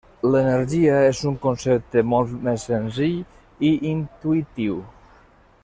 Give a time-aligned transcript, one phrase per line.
[0.27, 3.21] L'energia és un concepte molt més senzill
[3.71, 4.81] i intuïtiu.